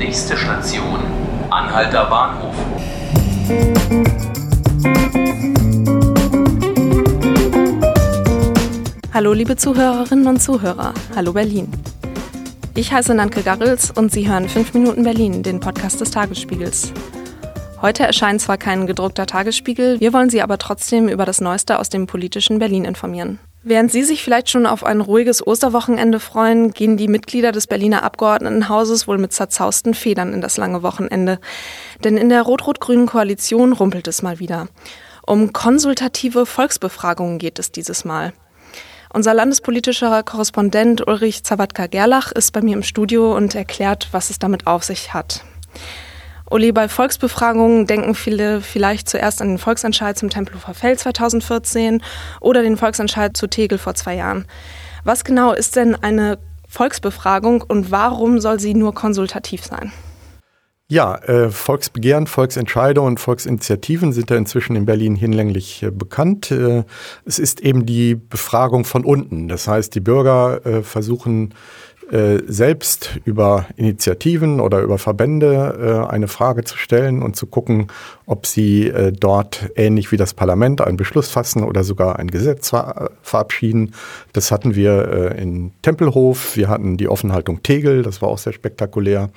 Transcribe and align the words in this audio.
Nächste 0.00 0.34
Station, 0.34 0.98
Anhalter 1.50 2.06
Bahnhof. 2.06 2.54
Hallo 9.12 9.34
liebe 9.34 9.56
Zuhörerinnen 9.56 10.26
und 10.26 10.40
Zuhörer, 10.40 10.94
hallo 11.14 11.34
Berlin. 11.34 11.70
Ich 12.74 12.90
heiße 12.90 13.14
Nanke 13.14 13.42
Garrels 13.42 13.90
und 13.90 14.10
Sie 14.10 14.26
hören 14.26 14.48
5 14.48 14.72
Minuten 14.72 15.02
Berlin, 15.02 15.42
den 15.42 15.60
Podcast 15.60 16.00
des 16.00 16.10
Tagesspiegels. 16.12 16.94
Heute 17.82 18.04
erscheint 18.04 18.40
zwar 18.40 18.56
kein 18.56 18.86
gedruckter 18.86 19.26
Tagesspiegel, 19.26 20.00
wir 20.00 20.14
wollen 20.14 20.30
Sie 20.30 20.40
aber 20.40 20.56
trotzdem 20.56 21.10
über 21.10 21.26
das 21.26 21.42
Neueste 21.42 21.78
aus 21.78 21.90
dem 21.90 22.06
politischen 22.06 22.58
Berlin 22.58 22.86
informieren. 22.86 23.38
Während 23.62 23.92
Sie 23.92 24.04
sich 24.04 24.22
vielleicht 24.22 24.48
schon 24.48 24.64
auf 24.64 24.84
ein 24.84 25.02
ruhiges 25.02 25.46
Osterwochenende 25.46 26.18
freuen, 26.18 26.70
gehen 26.70 26.96
die 26.96 27.08
Mitglieder 27.08 27.52
des 27.52 27.66
Berliner 27.66 28.02
Abgeordnetenhauses 28.02 29.06
wohl 29.06 29.18
mit 29.18 29.34
zerzausten 29.34 29.92
Federn 29.92 30.32
in 30.32 30.40
das 30.40 30.56
lange 30.56 30.82
Wochenende. 30.82 31.38
Denn 32.02 32.16
in 32.16 32.30
der 32.30 32.42
rot-rot-grünen 32.42 33.06
Koalition 33.06 33.74
rumpelt 33.74 34.08
es 34.08 34.22
mal 34.22 34.38
wieder. 34.38 34.68
Um 35.26 35.52
konsultative 35.52 36.46
Volksbefragungen 36.46 37.38
geht 37.38 37.58
es 37.58 37.70
dieses 37.70 38.06
Mal. 38.06 38.32
Unser 39.12 39.34
landespolitischer 39.34 40.22
Korrespondent 40.22 41.06
Ulrich 41.06 41.44
Zawadka-Gerlach 41.44 42.32
ist 42.32 42.52
bei 42.52 42.62
mir 42.62 42.74
im 42.74 42.82
Studio 42.82 43.36
und 43.36 43.54
erklärt, 43.54 44.08
was 44.12 44.30
es 44.30 44.38
damit 44.38 44.66
auf 44.66 44.84
sich 44.84 45.12
hat. 45.12 45.44
Uli, 46.50 46.72
bei 46.72 46.88
Volksbefragungen 46.88 47.86
denken 47.86 48.16
viele 48.16 48.60
vielleicht 48.60 49.08
zuerst 49.08 49.40
an 49.40 49.50
den 49.50 49.58
Volksentscheid 49.58 50.18
zum 50.18 50.30
Tempelhofer 50.30 50.74
Feld 50.74 50.98
2014 50.98 52.02
oder 52.40 52.64
den 52.64 52.76
Volksentscheid 52.76 53.36
zu 53.36 53.46
Tegel 53.46 53.78
vor 53.78 53.94
zwei 53.94 54.16
Jahren. 54.16 54.46
Was 55.04 55.22
genau 55.22 55.52
ist 55.52 55.76
denn 55.76 55.94
eine 55.94 56.38
Volksbefragung 56.68 57.62
und 57.62 57.92
warum 57.92 58.40
soll 58.40 58.58
sie 58.58 58.74
nur 58.74 58.94
konsultativ 58.94 59.64
sein? 59.64 59.92
Ja, 60.90 61.14
äh, 61.18 61.50
Volksbegehren, 61.50 62.26
Volksentscheide 62.26 63.00
und 63.00 63.20
Volksinitiativen 63.20 64.12
sind 64.12 64.28
ja 64.28 64.36
inzwischen 64.36 64.74
in 64.74 64.86
Berlin 64.86 65.14
hinlänglich 65.14 65.84
äh, 65.84 65.92
bekannt. 65.92 66.50
Äh, 66.50 66.82
es 67.24 67.38
ist 67.38 67.60
eben 67.60 67.86
die 67.86 68.16
Befragung 68.16 68.84
von 68.84 69.04
unten. 69.04 69.46
Das 69.46 69.68
heißt, 69.68 69.94
die 69.94 70.00
Bürger 70.00 70.66
äh, 70.66 70.82
versuchen 70.82 71.54
äh, 72.10 72.40
selbst 72.44 73.20
über 73.24 73.66
Initiativen 73.76 74.58
oder 74.58 74.80
über 74.80 74.98
Verbände 74.98 76.02
äh, 76.08 76.12
eine 76.12 76.26
Frage 76.26 76.64
zu 76.64 76.76
stellen 76.76 77.22
und 77.22 77.36
zu 77.36 77.46
gucken, 77.46 77.86
ob 78.26 78.44
sie 78.44 78.88
äh, 78.88 79.12
dort 79.12 79.70
ähnlich 79.76 80.10
wie 80.10 80.16
das 80.16 80.34
Parlament 80.34 80.80
einen 80.80 80.96
Beschluss 80.96 81.30
fassen 81.30 81.62
oder 81.62 81.84
sogar 81.84 82.18
ein 82.18 82.26
Gesetz 82.26 82.70
ver 82.70 83.12
verabschieden. 83.22 83.94
Das 84.32 84.50
hatten 84.50 84.74
wir 84.74 85.08
äh, 85.36 85.40
in 85.40 85.70
Tempelhof, 85.82 86.56
wir 86.56 86.68
hatten 86.68 86.96
die 86.96 87.06
Offenhaltung 87.06 87.62
Tegel, 87.62 88.02
das 88.02 88.20
war 88.20 88.28
auch 88.28 88.38
sehr 88.38 88.52
spektakulär. 88.52 89.30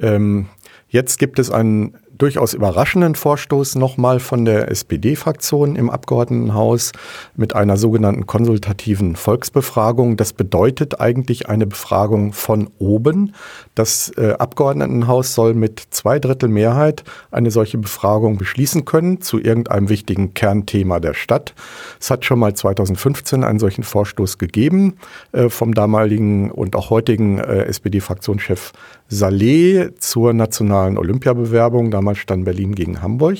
Ähm, 0.00 0.48
jetzt 0.92 1.18
gibt 1.18 1.38
es 1.38 1.50
einen 1.50 1.98
durchaus 2.22 2.54
überraschenden 2.54 3.16
Vorstoß 3.16 3.74
nochmal 3.74 4.20
von 4.20 4.44
der 4.44 4.70
SPD-Fraktion 4.70 5.74
im 5.74 5.90
Abgeordnetenhaus 5.90 6.92
mit 7.34 7.56
einer 7.56 7.76
sogenannten 7.76 8.28
konsultativen 8.28 9.16
Volksbefragung. 9.16 10.16
Das 10.16 10.32
bedeutet 10.32 11.00
eigentlich 11.00 11.48
eine 11.48 11.66
Befragung 11.66 12.32
von 12.32 12.70
oben. 12.78 13.34
Das 13.74 14.12
äh, 14.16 14.34
Abgeordnetenhaus 14.38 15.34
soll 15.34 15.54
mit 15.54 15.82
zwei 15.90 16.20
Drittel 16.20 16.48
Mehrheit 16.48 17.02
eine 17.32 17.50
solche 17.50 17.78
Befragung 17.78 18.38
beschließen 18.38 18.84
können 18.84 19.20
zu 19.20 19.40
irgendeinem 19.40 19.88
wichtigen 19.88 20.32
Kernthema 20.32 21.00
der 21.00 21.14
Stadt. 21.14 21.54
Es 21.98 22.08
hat 22.08 22.24
schon 22.24 22.38
mal 22.38 22.54
2015 22.54 23.42
einen 23.42 23.58
solchen 23.58 23.82
Vorstoß 23.82 24.38
gegeben 24.38 24.94
äh, 25.32 25.48
vom 25.48 25.74
damaligen 25.74 26.52
und 26.52 26.76
auch 26.76 26.90
heutigen 26.90 27.38
äh, 27.38 27.64
SPD-Fraktionschef 27.64 28.70
Saleh 29.12 29.90
zur 29.98 30.32
nationalen 30.32 30.96
Olympiabewerbung. 30.96 31.90
Damals 31.90 32.11
Damals 32.12 32.18
stand 32.18 32.44
Berlin 32.44 32.74
gegen 32.74 33.00
Hamburg. 33.00 33.38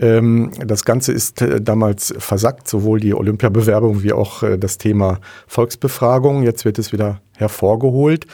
Ähm, 0.00 0.50
das 0.58 0.84
Ganze 0.84 1.12
ist 1.12 1.42
äh, 1.42 1.60
damals 1.60 2.12
versackt, 2.18 2.68
sowohl 2.68 2.98
die 3.00 3.14
Olympiabewerbung 3.14 4.02
wie 4.02 4.12
auch 4.12 4.42
äh, 4.42 4.58
das 4.58 4.78
Thema 4.78 5.20
Volksbefragung. 5.46 6.42
Jetzt 6.42 6.64
wird 6.64 6.78
es 6.78 6.92
wieder 6.92 7.20
hervorgeholt. 7.36 8.26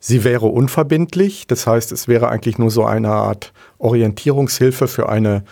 Sie 0.00 0.22
wäre 0.22 0.46
unverbindlich, 0.46 1.48
das 1.48 1.66
heißt, 1.66 1.90
es 1.90 2.06
wäre 2.06 2.28
eigentlich 2.28 2.56
nur 2.56 2.70
so 2.70 2.84
eine 2.84 3.08
Art 3.08 3.52
Orientierungshilfe 3.78 4.86
für 4.86 5.08
eine 5.08 5.42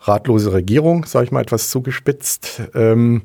ratlose 0.00 0.52
Regierung, 0.52 1.04
sage 1.04 1.24
ich 1.24 1.32
mal 1.32 1.40
etwas 1.40 1.68
zugespitzt. 1.68 2.62
Ähm, 2.74 3.22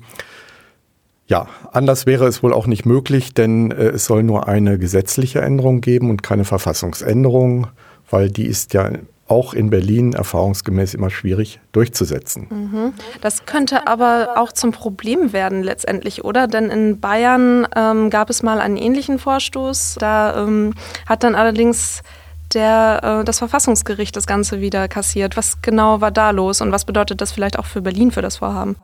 ja, 1.28 1.48
anders 1.72 2.08
wäre 2.08 2.26
es 2.26 2.42
wohl 2.42 2.54
auch 2.54 2.66
nicht 2.66 2.88
möglich, 2.88 3.36
denn 3.36 3.70
äh, 3.70 3.90
es 3.90 4.06
soll 4.06 4.24
nur 4.24 4.48
eine 4.48 4.80
gesetzliche 4.80 5.42
Änderung 5.42 5.82
geben 5.82 6.10
und 6.10 6.24
keine 6.24 6.44
Verfassungsänderung, 6.44 7.68
weil 8.10 8.32
die 8.32 8.48
ist 8.48 8.74
ja 8.74 8.90
auch 9.28 9.54
in 9.54 9.70
Berlin 9.70 10.14
erfahrungsgemäß 10.14 10.94
immer 10.94 11.10
schwierig 11.10 11.60
durchzusetzen. 11.72 12.48
Mhm. 12.50 12.94
Das 13.22 13.46
könnte 13.46 13.88
aber 13.88 14.34
auch 14.38 14.52
zum 14.52 14.72
Problem 14.72 15.34
werden 15.34 15.64
letztendlich, 15.64 16.24
oder? 16.24 16.48
Denn 16.48 16.70
in 16.70 17.00
Bayern 17.00 17.68
ähm, 17.76 18.10
gab 18.10 18.30
es 18.30 18.44
mal 18.44 18.60
einen 18.60 18.78
ähnlichen 18.78 19.20
Vorstoß. 19.20 19.98
Da 20.00 20.44
ähm, 20.44 20.74
hat 21.06 21.24
dann 21.24 21.36
allerdings 21.36 22.02
der, 22.54 23.20
äh, 23.22 23.26
das 23.26 23.40
Verfassungsgericht 23.40 24.16
das 24.16 24.28
Ganze 24.28 24.62
wieder 24.62 24.88
kassiert. 24.88 25.38
Was 25.38 25.62
genau 25.62 26.02
war 26.02 26.12
da 26.12 26.32
los 26.32 26.62
und 26.62 26.72
was 26.72 26.86
bedeutet 26.86 27.22
das 27.22 27.32
vielleicht 27.32 27.60
auch 27.60 27.66
für 27.66 27.82
Berlin 27.82 28.12
für 28.12 28.22
das 28.22 28.38
Vorhaben? 28.38 28.78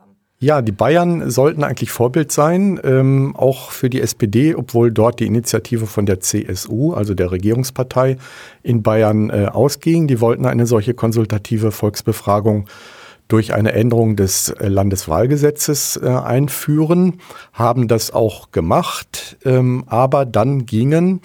Ja, 0.44 0.62
die 0.62 0.74
Bayern 0.74 1.32
sollten 1.32 1.64
eigentlich 1.64 1.92
Vorbild 1.92 2.30
sein, 2.30 2.78
ähm, 2.84 3.34
auch 3.34 3.72
für 3.72 3.90
die 3.90 4.02
SPD, 4.02 4.56
obwohl 4.56 4.92
dort 4.92 5.22
die 5.22 5.26
Initiative 5.26 5.88
von 5.88 6.06
der 6.06 6.20
CSU, 6.20 6.92
also 6.92 7.14
der 7.14 7.32
Regierungspartei, 7.32 8.18
in 8.62 8.84
Bayern 8.84 9.30
äh, 9.30 9.46
ausging. 9.46 10.06
Die 10.08 10.20
wollten 10.20 10.46
eine 10.46 10.66
solche 10.66 10.94
konsultative 10.96 11.72
Volksbefragung 11.72 12.68
durch 13.30 13.54
eine 13.54 13.72
Änderung 13.72 14.18
des 14.18 14.50
äh, 14.50 14.68
Landeswahlgesetzes 14.68 16.02
äh, 16.04 16.10
einführen, 16.10 17.22
haben 17.54 17.88
das 17.88 18.12
auch 18.12 18.52
gemacht, 18.52 19.38
ähm, 19.46 19.86
aber 19.88 20.26
dann 20.26 20.66
gingen 20.66 21.22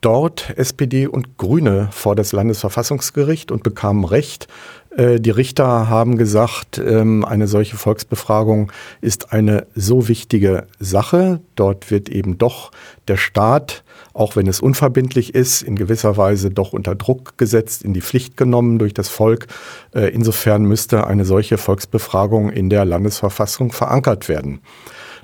dort 0.00 0.54
SPD 0.56 1.06
und 1.06 1.36
Grüne 1.36 1.88
vor 1.92 2.16
das 2.16 2.32
Landesverfassungsgericht 2.32 3.52
und 3.52 3.62
bekamen 3.62 4.04
Recht, 4.04 4.48
die 4.96 5.30
Richter 5.30 5.88
haben 5.88 6.18
gesagt, 6.18 6.78
ähm, 6.78 7.24
eine 7.24 7.46
solche 7.46 7.76
Volksbefragung 7.76 8.72
ist 9.00 9.32
eine 9.32 9.68
so 9.76 10.08
wichtige 10.08 10.66
Sache. 10.80 11.40
Dort 11.54 11.92
wird 11.92 12.08
eben 12.08 12.38
doch 12.38 12.72
der 13.06 13.16
Staat, 13.16 13.84
auch 14.14 14.34
wenn 14.34 14.48
es 14.48 14.60
unverbindlich 14.60 15.34
ist, 15.34 15.62
in 15.62 15.76
gewisser 15.76 16.16
Weise 16.16 16.50
doch 16.50 16.72
unter 16.72 16.96
Druck 16.96 17.38
gesetzt, 17.38 17.82
in 17.84 17.94
die 17.94 18.00
Pflicht 18.00 18.36
genommen 18.36 18.80
durch 18.80 18.92
das 18.92 19.08
Volk. 19.08 19.46
Äh, 19.94 20.12
insofern 20.12 20.64
müsste 20.64 21.06
eine 21.06 21.24
solche 21.24 21.56
Volksbefragung 21.56 22.50
in 22.50 22.68
der 22.68 22.84
Landesverfassung 22.84 23.70
verankert 23.70 24.28
werden. 24.28 24.60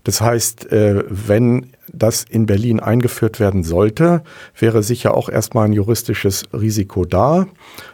Das 0.04 0.20
heißt, 0.20 0.70
äh, 0.70 1.02
wenn 1.08 1.72
das 1.92 2.24
in 2.28 2.46
Berlin 2.46 2.80
eingeführt 2.80 3.40
werden 3.40 3.64
sollte, 3.64 4.22
wäre 4.58 4.82
sicher 4.82 5.14
auch 5.14 5.28
erstmal 5.28 5.66
ein 5.66 5.72
juristisches 5.72 6.44
Risiko 6.52 7.04
da. 7.04 7.46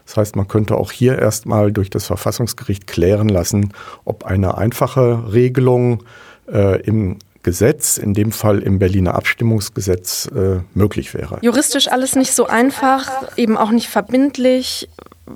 Das 0.06 0.16
heißt, 0.16 0.36
man 0.36 0.48
könnte 0.48 0.76
auch 0.76 0.92
hier 0.92 1.19
erstmal 1.19 1.72
durch 1.72 1.91
das 1.91 2.06
Verfassungsgericht 2.06 2.86
klären 2.86 3.28
lassen, 3.28 3.72
ob 4.04 4.25
eine 4.25 4.58
einfache 4.58 5.32
Regelung 5.32 6.04
äh, 6.52 6.81
im 6.82 7.19
Gesetz, 7.42 7.98
in 7.98 8.14
dem 8.14 8.31
Fall 8.31 8.60
im 8.60 8.78
Berliner 8.78 9.14
Abstimmungsgesetz, 9.14 10.31
äh, 10.34 10.60
möglich 10.75 11.12
wäre. 11.12 11.38
Juristisch 11.42 11.88
alles 11.88 12.14
nicht 12.14 12.34
so 12.34 12.47
einfach, 12.47 13.36
eben 13.36 13.56
auch 13.56 13.70
nicht 13.70 13.88
verbindlich. 13.88 14.88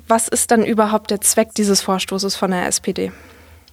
Was 0.07 0.27
ist 0.27 0.51
dann 0.51 0.65
überhaupt 0.65 1.11
der 1.11 1.21
Zweck 1.21 1.49
dieses 1.55 1.81
Vorstoßes 1.81 2.35
von 2.35 2.51
der 2.51 2.67
SPD? 2.67 3.11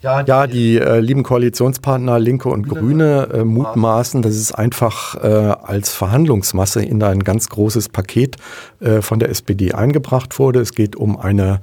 Ja, 0.05 0.23
die, 0.23 0.29
ja, 0.29 0.47
die 0.47 0.79
äh, 0.79 1.01
lieben 1.01 1.23
Koalitionspartner 1.23 2.19
Linke 2.19 2.51
und 2.51 2.69
Grüne 2.69 3.27
äh, 3.33 3.43
mutmaßen, 3.43 4.21
dass 4.21 4.35
es 4.35 4.53
einfach 4.53 5.15
äh, 5.15 5.27
als 5.27 5.95
Verhandlungsmasse 5.95 6.85
in 6.85 7.03
ein 7.03 7.21
ganz 7.21 7.49
großes 7.49 7.89
Paket 7.89 8.37
äh, 8.81 9.01
von 9.01 9.19
der 9.19 9.31
SPD 9.31 9.73
eingebracht 9.73 10.39
wurde. 10.39 10.61
Es 10.61 10.73
geht 10.73 10.95
um 10.95 11.19
eine 11.19 11.61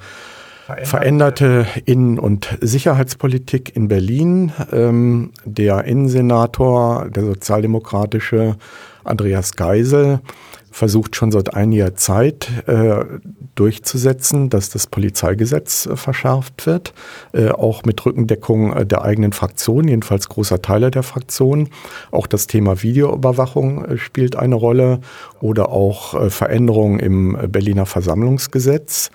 veränderte 0.84 1.68
Innen- 1.86 2.18
und 2.18 2.58
Sicherheitspolitik 2.62 3.76
in 3.76 3.88
Berlin. 3.88 4.52
Ähm, 4.72 5.34
der 5.46 5.84
Innensenator, 5.84 7.10
der 7.10 7.26
sozialdemokratische 7.26 8.56
Andreas 9.04 9.56
Geisel, 9.56 10.20
versucht 10.72 11.16
schon 11.16 11.32
seit 11.32 11.54
einiger 11.54 11.96
Zeit 11.96 12.50
äh, 12.66 13.04
durchzusetzen, 13.56 14.50
dass 14.50 14.70
das 14.70 14.88
Polizeigesetz 14.88 15.86
äh, 15.86 15.96
verschärft 15.96 16.66
wird, 16.66 16.94
äh, 17.34 17.50
auch 17.50 17.84
mit 17.84 18.04
Rückendeckung 18.06 18.74
äh, 18.74 18.86
der 18.86 19.04
eigenen 19.04 19.34
Fraktion, 19.34 19.88
jedenfalls 19.88 20.30
großer 20.30 20.62
Teile 20.62 20.90
der 20.90 21.04
Fraktion. 21.04 21.70
Auch 22.10 22.26
das 22.26 22.48
Thema 22.48 22.82
Videoüberwachung 22.82 23.86
äh, 23.86 23.98
spielt 23.98 24.36
eine 24.36 24.56
Rolle 24.56 25.02
oder 25.42 25.70
auch 25.70 26.14
äh, 26.14 26.30
Veränderungen 26.30 27.00
im 27.00 27.38
Berliner 27.52 27.86
Versammlungsgesetz. 27.86 29.12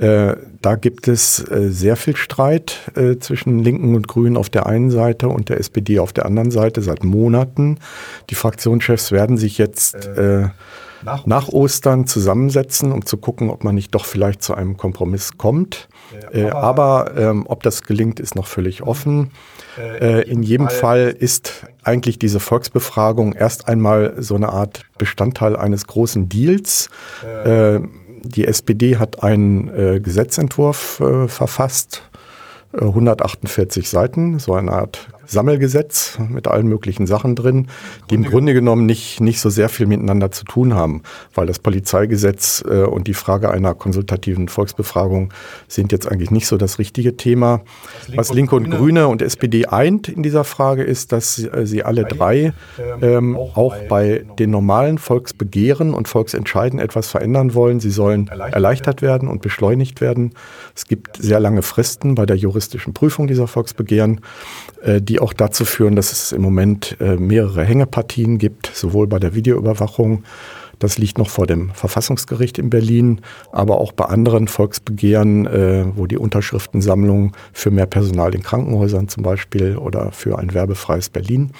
Äh, 0.00 0.36
da 0.60 0.74
gibt 0.74 1.08
es 1.08 1.38
äh, 1.50 1.70
sehr 1.70 1.96
viel 1.96 2.16
Streit 2.16 2.90
äh, 2.96 3.18
zwischen 3.18 3.60
Linken 3.60 3.94
und 3.94 4.08
Grünen 4.08 4.36
auf 4.36 4.50
der 4.50 4.66
einen 4.66 4.90
Seite 4.90 5.28
und 5.28 5.48
der 5.48 5.60
SPD 5.60 6.00
auf 6.00 6.12
der 6.12 6.26
anderen 6.26 6.50
Seite 6.50 6.82
seit 6.82 7.04
Monaten. 7.04 7.78
Die 8.30 8.34
Fraktionschefs 8.34 9.12
werden 9.12 9.36
sich 9.36 9.58
jetzt 9.58 10.06
äh, 10.06 10.48
nach, 11.04 11.26
nach 11.26 11.48
Ostern 11.48 12.06
zusammensetzen, 12.06 12.90
um 12.92 13.04
zu 13.04 13.18
gucken, 13.18 13.50
ob 13.50 13.62
man 13.62 13.74
nicht 13.74 13.94
doch 13.94 14.04
vielleicht 14.04 14.42
zu 14.42 14.54
einem 14.54 14.76
Kompromiss 14.76 15.36
kommt. 15.36 15.88
Äh, 16.32 16.50
aber 16.50 17.12
ähm, 17.16 17.44
ob 17.46 17.62
das 17.62 17.82
gelingt, 17.82 18.20
ist 18.20 18.34
noch 18.34 18.46
völlig 18.46 18.82
offen. 18.82 19.30
Äh, 19.78 20.28
in 20.28 20.42
jedem 20.42 20.68
Fall 20.68 21.14
ist 21.18 21.66
eigentlich 21.82 22.18
diese 22.18 22.40
Volksbefragung 22.40 23.32
erst 23.32 23.68
einmal 23.68 24.14
so 24.18 24.34
eine 24.34 24.50
Art 24.50 24.86
Bestandteil 24.98 25.56
eines 25.56 25.86
großen 25.86 26.28
Deals. 26.28 26.88
Die 28.24 28.46
SPD 28.46 28.96
hat 28.96 29.22
einen 29.22 29.68
äh, 29.68 30.00
Gesetzentwurf 30.00 31.00
äh, 31.00 31.28
verfasst, 31.28 32.02
148 32.78 33.84
äh, 33.84 33.88
Seiten, 33.88 34.38
so 34.38 34.54
eine 34.54 34.72
Art 34.72 35.08
Sammelgesetz 35.26 36.18
mit 36.28 36.48
allen 36.48 36.66
möglichen 36.66 37.06
Sachen 37.06 37.34
drin, 37.34 37.68
die 38.10 38.14
im 38.14 38.24
Grunde 38.24 38.54
genommen 38.54 38.86
nicht, 38.86 39.20
nicht 39.20 39.40
so 39.40 39.50
sehr 39.50 39.68
viel 39.68 39.86
miteinander 39.86 40.30
zu 40.30 40.44
tun 40.44 40.74
haben, 40.74 41.02
weil 41.34 41.46
das 41.46 41.58
Polizeigesetz 41.58 42.64
äh, 42.68 42.82
und 42.82 43.06
die 43.08 43.14
Frage 43.14 43.50
einer 43.50 43.74
konsultativen 43.74 44.48
Volksbefragung 44.48 45.32
sind 45.68 45.92
jetzt 45.92 46.10
eigentlich 46.10 46.30
nicht 46.30 46.46
so 46.46 46.56
das 46.56 46.78
richtige 46.78 47.16
Thema. 47.16 47.62
Was 48.14 48.32
Linke 48.32 48.56
und 48.56 48.70
Grüne 48.70 49.08
und 49.08 49.22
SPD 49.22 49.66
eint 49.66 50.08
in 50.08 50.22
dieser 50.22 50.44
Frage 50.44 50.82
ist, 50.82 51.12
dass 51.12 51.36
sie, 51.36 51.48
äh, 51.48 51.66
sie 51.66 51.82
alle 51.82 52.04
drei 52.04 52.52
ähm, 53.00 53.36
auch 53.36 53.74
bei 53.88 54.24
den 54.38 54.50
normalen 54.50 54.98
Volksbegehren 54.98 55.94
und 55.94 56.08
Volksentscheiden 56.08 56.78
etwas 56.78 57.08
verändern 57.08 57.54
wollen. 57.54 57.80
Sie 57.80 57.90
sollen 57.90 58.28
erleichtert 58.28 59.02
werden 59.02 59.28
und 59.28 59.42
beschleunigt 59.42 60.00
werden. 60.00 60.32
Es 60.74 60.86
gibt 60.86 61.16
sehr 61.16 61.40
lange 61.40 61.62
Fristen 61.62 62.14
bei 62.14 62.26
der 62.26 62.36
juristischen 62.64 62.94
Prüfung 62.94 63.26
dieser 63.26 63.46
Volksbegehren, 63.46 64.20
äh, 64.82 65.00
die 65.00 65.20
auch 65.20 65.32
dazu 65.32 65.64
führen, 65.64 65.96
dass 65.96 66.12
es 66.12 66.32
im 66.32 66.42
Moment 66.42 66.96
äh, 67.00 67.16
mehrere 67.16 67.64
Hängepartien 67.64 68.38
gibt, 68.38 68.70
sowohl 68.74 69.06
bei 69.06 69.18
der 69.18 69.34
Videoüberwachung, 69.34 70.24
das 70.78 70.98
liegt 70.98 71.18
noch 71.18 71.28
vor 71.28 71.46
dem 71.46 71.70
Verfassungsgericht 71.70 72.58
in 72.58 72.68
Berlin, 72.68 73.20
aber 73.52 73.80
auch 73.80 73.92
bei 73.92 74.06
anderen 74.06 74.48
Volksbegehren, 74.48 75.46
äh, 75.46 75.84
wo 75.94 76.06
die 76.06 76.18
Unterschriftensammlung 76.18 77.32
für 77.52 77.70
mehr 77.70 77.86
Personal 77.86 78.34
in 78.34 78.42
Krankenhäusern 78.42 79.08
zum 79.08 79.22
Beispiel 79.22 79.76
oder 79.76 80.10
für 80.10 80.38
ein 80.38 80.54
werbefreies 80.54 81.10
Berlin 81.10 81.52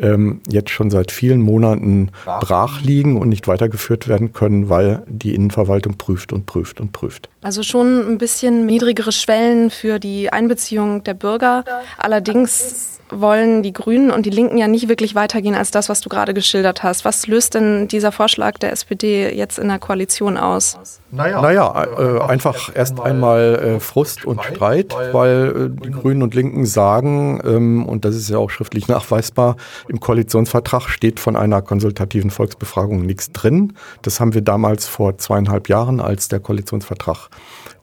ähm, 0.00 0.40
jetzt 0.48 0.70
schon 0.70 0.90
seit 0.90 1.10
vielen 1.10 1.40
Monaten 1.40 2.10
brach 2.24 2.80
liegen 2.82 3.16
und 3.16 3.28
nicht 3.28 3.46
weitergeführt 3.48 4.08
werden 4.08 4.32
können, 4.32 4.68
weil 4.68 5.02
die 5.06 5.34
Innenverwaltung 5.34 5.96
prüft 5.96 6.32
und 6.32 6.46
prüft 6.46 6.80
und 6.80 6.92
prüft. 6.92 7.28
Also 7.42 7.62
schon 7.62 8.12
ein 8.12 8.18
bisschen 8.18 8.66
niedrigere 8.66 9.12
Schwellen 9.12 9.70
für 9.70 9.98
die 9.98 10.32
Einbeziehung 10.32 11.04
der 11.04 11.14
Bürger. 11.14 11.64
Allerdings 11.98 13.00
wollen 13.20 13.62
die 13.62 13.72
Grünen 13.72 14.10
und 14.10 14.26
die 14.26 14.30
Linken 14.30 14.58
ja 14.58 14.68
nicht 14.68 14.88
wirklich 14.88 15.14
weitergehen 15.14 15.54
als 15.54 15.70
das, 15.70 15.88
was 15.88 16.00
du 16.00 16.08
gerade 16.08 16.34
geschildert 16.34 16.82
hast. 16.82 17.04
Was 17.04 17.26
löst 17.26 17.54
denn 17.54 17.88
dieser 17.88 18.12
Vorschlag 18.12 18.58
der 18.58 18.72
SPD 18.72 19.34
jetzt 19.34 19.58
in 19.58 19.68
der 19.68 19.78
Koalition 19.78 20.36
aus? 20.36 20.78
Naja, 21.10 21.40
naja 21.40 21.86
äh, 21.98 22.20
einfach 22.20 22.70
erst 22.74 23.00
einmal 23.00 23.76
äh, 23.76 23.80
Frust 23.80 24.24
und 24.24 24.42
Streit, 24.42 24.94
weil 25.12 25.70
äh, 25.72 25.82
die 25.84 25.90
Grünen 25.90 26.22
und 26.22 26.34
Linken 26.34 26.66
sagen, 26.66 27.40
ähm, 27.44 27.86
und 27.86 28.04
das 28.04 28.16
ist 28.16 28.30
ja 28.30 28.38
auch 28.38 28.50
schriftlich 28.50 28.88
nachweisbar, 28.88 29.56
im 29.88 30.00
Koalitionsvertrag 30.00 30.88
steht 30.88 31.20
von 31.20 31.36
einer 31.36 31.62
konsultativen 31.62 32.30
Volksbefragung 32.30 33.02
nichts 33.02 33.30
drin. 33.32 33.74
Das 34.02 34.20
haben 34.20 34.34
wir 34.34 34.42
damals 34.42 34.86
vor 34.86 35.18
zweieinhalb 35.18 35.68
Jahren, 35.68 36.00
als 36.00 36.28
der 36.28 36.40
Koalitionsvertrag 36.40 37.28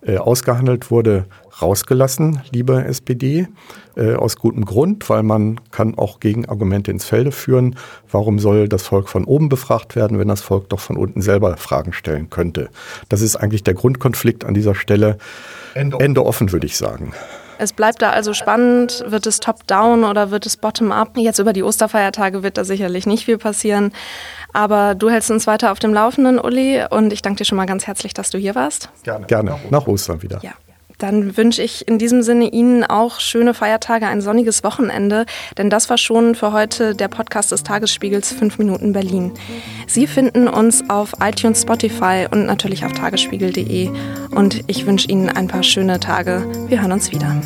äh, 0.02 0.18
ausgehandelt 0.18 0.92
wurde, 0.92 1.26
rausgelassen, 1.62 2.42
liebe 2.52 2.84
SPD, 2.86 3.48
äh, 3.96 4.16
aus 4.16 4.38
gutem 4.38 4.66
Grund, 4.66 5.10
weil 5.10 5.24
man 5.24 5.60
kann 5.72 5.98
auch 5.98 6.20
Gegenargumente 6.20 6.92
ins 6.92 7.06
Felde 7.06 7.32
führen. 7.32 7.76
Warum 8.10 8.40
soll 8.40 8.68
das 8.68 8.84
Volk 8.84 9.10
von 9.10 9.26
oben 9.26 9.50
befragt 9.50 9.96
werden, 9.96 10.20
wenn 10.20 10.28
das 10.28 10.42
Volk 10.42 10.70
doch 10.70 10.80
von 10.80 10.98
unten 10.98 11.22
selber 11.22 11.58
Fragen 11.58 11.94
stellen 11.94 12.30
könnte? 12.30 12.70
Das 13.10 13.22
ist 13.22 13.36
eigentlich 13.36 13.64
der 13.64 13.74
Grundkonflikt 13.74 14.46
an 14.46 14.54
dieser 14.54 14.76
Stelle. 14.76 15.18
Ende, 15.74 15.98
Ende 16.00 16.26
offen, 16.26 16.52
würde 16.52 16.66
ich 16.66 16.78
sagen. 16.78 17.14
Es 17.62 17.74
bleibt 17.74 18.02
da 18.02 18.10
also 18.10 18.34
spannend. 18.34 19.04
Wird 19.06 19.28
es 19.28 19.40
top-down 19.40 20.04
oder 20.04 20.32
wird 20.32 20.48
es 20.48 20.58
bottom-up? 20.58 21.16
Jetzt 21.16 21.38
über 21.38 21.54
die 21.54 21.62
Osterfeiertage 21.62 22.42
wird 22.42 22.58
da 22.58 22.64
sicherlich 22.64 23.06
nicht 23.06 23.26
viel 23.26 23.38
passieren. 23.38 23.94
Aber 24.52 24.96
du 24.96 25.12
hältst 25.12 25.30
uns 25.30 25.46
weiter 25.46 25.72
auf 25.72 25.78
dem 25.78 25.94
Laufenden, 25.94 26.40
Uli. 26.40 26.84
Und 26.90 27.14
ich 27.14 27.22
danke 27.22 27.38
dir 27.38 27.46
schon 27.46 27.58
mal 27.58 27.68
ganz 27.68 27.86
herzlich, 27.86 28.16
dass 28.16 28.32
du 28.32 28.40
hier 28.40 28.56
warst. 28.56 28.90
Gerne. 29.04 29.28
Gerne. 29.28 29.60
Nach 29.70 29.86
Ostern 29.86 30.24
wieder. 30.24 30.40
Ja. 30.42 30.54
Dann 31.02 31.36
wünsche 31.36 31.64
ich 31.64 31.88
in 31.88 31.98
diesem 31.98 32.22
Sinne 32.22 32.50
Ihnen 32.50 32.84
auch 32.84 33.20
schöne 33.20 33.56
Feiertage, 33.56 34.06
ein 34.06 34.22
sonniges 34.22 34.64
Wochenende, 34.64 35.26
denn 35.58 35.72
das 35.72 35.90
war 35.90 35.98
schon 35.98 36.36
für 36.36 36.52
heute 36.52 36.94
der 36.94 37.08
Podcast 37.08 37.52
des 37.52 37.64
Tagesspiegels 37.64 38.32
5 38.34 38.60
Minuten 38.60 38.94
Berlin. 38.94 39.32
Sie 39.88 40.06
finden 40.06 40.48
uns 40.48 40.88
auf 40.92 41.14
iTunes, 41.20 41.64
Spotify 41.64 42.28
und 42.30 42.46
natürlich 42.46 42.86
auf 42.86 42.94
tagesspiegel.de 42.94 43.90
und 44.30 44.64
ich 44.68 44.86
wünsche 44.86 45.08
Ihnen 45.08 45.30
ein 45.30 45.48
paar 45.48 45.64
schöne 45.64 46.00
Tage. 46.00 46.46
Wir 46.68 46.82
hören 46.82 46.92
uns 46.92 47.12
wieder. 47.12 47.42